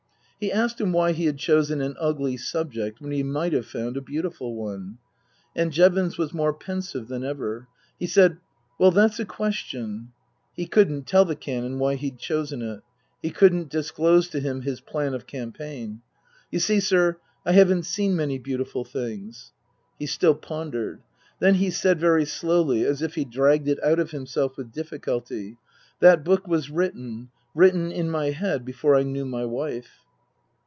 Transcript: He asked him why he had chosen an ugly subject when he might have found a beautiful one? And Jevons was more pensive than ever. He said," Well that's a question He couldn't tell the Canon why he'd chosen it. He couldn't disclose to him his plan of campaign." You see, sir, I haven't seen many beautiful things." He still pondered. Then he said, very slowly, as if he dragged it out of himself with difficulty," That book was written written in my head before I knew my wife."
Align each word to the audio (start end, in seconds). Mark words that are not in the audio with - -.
He 0.43 0.51
asked 0.51 0.81
him 0.81 0.91
why 0.91 1.11
he 1.11 1.27
had 1.27 1.37
chosen 1.37 1.81
an 1.81 1.95
ugly 1.99 2.35
subject 2.35 2.99
when 2.99 3.11
he 3.11 3.21
might 3.21 3.53
have 3.53 3.67
found 3.67 3.95
a 3.95 4.01
beautiful 4.01 4.55
one? 4.55 4.97
And 5.55 5.71
Jevons 5.71 6.17
was 6.17 6.33
more 6.33 6.51
pensive 6.51 7.07
than 7.09 7.23
ever. 7.23 7.67
He 7.99 8.07
said," 8.07 8.37
Well 8.79 8.89
that's 8.89 9.19
a 9.19 9.25
question 9.25 10.13
He 10.55 10.65
couldn't 10.65 11.05
tell 11.05 11.25
the 11.25 11.35
Canon 11.35 11.77
why 11.77 11.93
he'd 11.93 12.17
chosen 12.17 12.63
it. 12.63 12.81
He 13.21 13.29
couldn't 13.29 13.69
disclose 13.69 14.29
to 14.29 14.39
him 14.39 14.61
his 14.61 14.81
plan 14.81 15.13
of 15.13 15.27
campaign." 15.27 16.01
You 16.51 16.57
see, 16.57 16.79
sir, 16.79 17.17
I 17.45 17.51
haven't 17.51 17.83
seen 17.85 18.15
many 18.15 18.39
beautiful 18.39 18.83
things." 18.83 19.51
He 19.99 20.07
still 20.07 20.33
pondered. 20.33 21.03
Then 21.37 21.53
he 21.53 21.69
said, 21.69 21.99
very 21.99 22.25
slowly, 22.25 22.83
as 22.83 23.03
if 23.03 23.13
he 23.13 23.25
dragged 23.25 23.67
it 23.67 23.77
out 23.83 23.99
of 23.99 24.09
himself 24.09 24.57
with 24.57 24.71
difficulty," 24.71 25.57
That 25.99 26.23
book 26.25 26.47
was 26.47 26.71
written 26.71 27.29
written 27.53 27.91
in 27.91 28.09
my 28.09 28.31
head 28.31 28.65
before 28.65 28.95
I 28.95 29.03
knew 29.03 29.23
my 29.25 29.45
wife." 29.45 29.97